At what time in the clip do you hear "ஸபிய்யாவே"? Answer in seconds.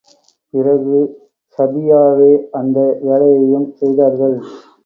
1.59-2.31